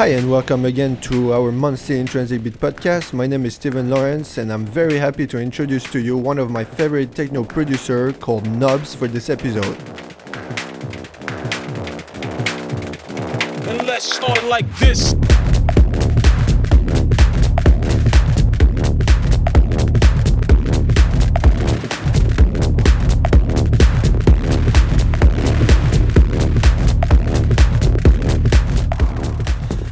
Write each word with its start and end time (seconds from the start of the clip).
Hi, 0.00 0.06
and 0.16 0.30
welcome 0.30 0.64
again 0.64 0.98
to 1.02 1.34
our 1.34 1.52
monthly 1.52 2.02
Intransikbeats 2.02 2.56
podcast. 2.56 3.12
My 3.12 3.26
name 3.26 3.44
is 3.44 3.56
Steven 3.56 3.90
Lorenz, 3.90 4.38
and 4.38 4.50
I'm 4.50 4.64
very 4.64 4.96
happy 4.96 5.26
to 5.26 5.38
introduce 5.38 5.84
to 5.92 6.00
you 6.00 6.16
one 6.16 6.38
of 6.38 6.50
my 6.50 6.64
favorite 6.64 7.14
techno 7.14 7.44
producer 7.44 8.10
called 8.14 8.46
Knobs 8.46 8.94
for 8.94 9.08
this 9.08 9.28
episode. 9.28 9.76
And 13.68 13.86
let's 13.86 14.10
start 14.10 14.42
like 14.44 14.64
this. 14.78 15.14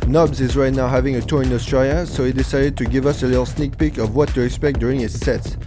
Knobs 0.09 0.41
is 0.41 0.57
right 0.57 0.73
now 0.73 0.89
having 0.89 1.17
a 1.17 1.21
tour 1.21 1.43
in 1.43 1.53
Australia, 1.53 2.07
so 2.07 2.25
he 2.25 2.33
decided 2.33 2.79
to 2.79 2.87
give 2.87 3.05
us 3.05 3.23
a 3.23 3.27
little 3.27 3.45
sneak 3.45 3.77
peek 3.77 3.99
of 3.99 4.17
what 4.17 4.31
to 4.31 4.41
expect 4.41 4.79
during 4.79 5.01
his 5.01 5.13
sets. 5.21 5.59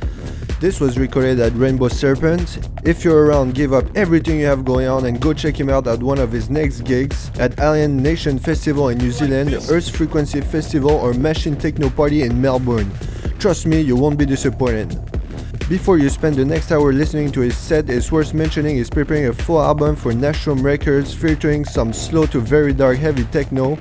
This 0.59 0.79
was 0.79 0.97
recorded 0.97 1.39
at 1.39 1.53
Rainbow 1.53 1.89
Serpent. 1.89 2.67
If 2.83 3.03
you're 3.03 3.27
around, 3.27 3.53
give 3.53 3.71
up 3.71 3.85
everything 3.95 4.39
you 4.39 4.47
have 4.47 4.65
going 4.65 4.87
on 4.87 5.05
and 5.05 5.21
go 5.21 5.31
check 5.31 5.59
him 5.59 5.69
out 5.69 5.85
at 5.85 6.01
one 6.01 6.17
of 6.17 6.31
his 6.31 6.49
next 6.49 6.81
gigs 6.81 7.29
at 7.37 7.59
Alien 7.59 8.01
Nation 8.01 8.39
Festival 8.39 8.89
in 8.89 8.97
New 8.97 9.11
Zealand, 9.11 9.53
Earth 9.69 9.95
Frequency 9.95 10.41
Festival, 10.41 10.89
or 10.89 11.13
Machine 11.13 11.55
Techno 11.55 11.91
Party 11.91 12.23
in 12.23 12.41
Melbourne. 12.41 12.91
Trust 13.37 13.67
me, 13.67 13.79
you 13.79 13.95
won't 13.95 14.17
be 14.17 14.25
disappointed. 14.25 15.20
Before 15.69 15.97
you 15.97 16.09
spend 16.09 16.35
the 16.35 16.45
next 16.45 16.71
hour 16.71 16.91
listening 16.91 17.31
to 17.31 17.41
his 17.41 17.57
set, 17.57 17.89
it's 17.89 18.11
worth 18.11 18.33
mentioning 18.33 18.75
he's 18.75 18.89
preparing 18.89 19.27
a 19.27 19.33
full 19.33 19.61
album 19.61 19.95
for 19.95 20.11
Nachtstrom 20.11 20.63
Records 20.63 21.13
featuring 21.13 21.63
some 21.65 21.93
slow 21.93 22.25
to 22.27 22.39
very 22.39 22.73
dark 22.73 22.97
heavy 22.97 23.23
techno 23.25 23.77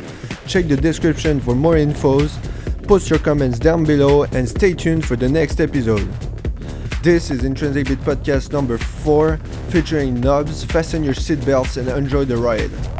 Check 0.50 0.66
the 0.66 0.76
description 0.76 1.38
for 1.38 1.54
more 1.54 1.74
infos, 1.74 2.36
post 2.88 3.08
your 3.08 3.20
comments 3.20 3.56
down 3.56 3.84
below, 3.84 4.24
and 4.24 4.48
stay 4.48 4.74
tuned 4.74 5.06
for 5.06 5.14
the 5.14 5.28
next 5.28 5.60
episode. 5.60 6.10
This 7.04 7.30
is 7.30 7.42
Intransikbeats 7.42 8.02
Podcast 8.02 8.52
number 8.52 8.76
4 8.76 9.36
featuring 9.68 10.20
Knobs. 10.20 10.64
Fasten 10.64 11.04
your 11.04 11.14
seatbelts 11.14 11.76
and 11.76 11.88
enjoy 11.88 12.24
the 12.24 12.36
ride. 12.36 12.99